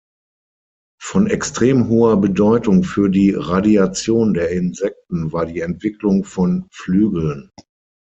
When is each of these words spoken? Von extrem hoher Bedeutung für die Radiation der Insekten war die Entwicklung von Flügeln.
Von 0.99 1.27
extrem 1.27 1.87
hoher 1.87 2.19
Bedeutung 2.19 2.83
für 2.83 3.07
die 3.07 3.35
Radiation 3.37 4.33
der 4.33 4.49
Insekten 4.49 5.31
war 5.31 5.45
die 5.45 5.59
Entwicklung 5.59 6.23
von 6.23 6.65
Flügeln. 6.71 7.51